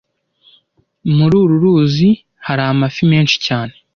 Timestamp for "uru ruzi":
1.43-2.09